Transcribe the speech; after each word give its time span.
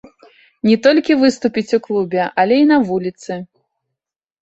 Не 0.67 0.77
толькі 0.87 1.17
выступіць 1.25 1.75
у 1.79 1.81
клубе, 1.85 2.23
але 2.45 2.61
і 2.65 2.69
на 2.73 2.83
вуліцы. 2.91 3.41